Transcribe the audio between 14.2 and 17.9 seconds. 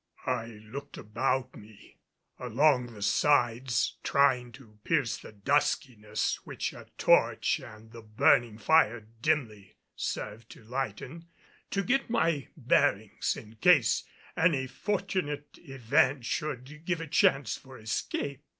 any fortunate event should give a chance for